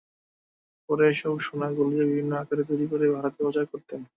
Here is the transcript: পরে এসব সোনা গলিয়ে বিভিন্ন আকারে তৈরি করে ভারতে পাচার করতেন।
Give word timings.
পরে 0.89 1.03
এসব 1.09 1.33
সোনা 1.39 1.67
গলিয়ে 1.77 2.03
বিভিন্ন 2.05 2.31
আকারে 2.41 2.63
তৈরি 2.69 2.85
করে 2.91 3.05
ভারতে 3.15 3.41
পাচার 3.45 3.65
করতেন। 3.71 4.01